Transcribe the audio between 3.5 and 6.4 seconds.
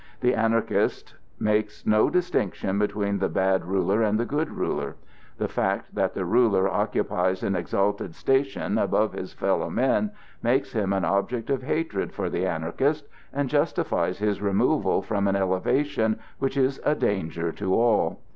ruler and the good ruler. The fact that the